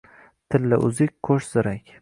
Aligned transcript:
Tilla 0.55 0.79
uzuk, 0.89 1.15
qo`sh 1.29 1.49
zirak 1.53 1.89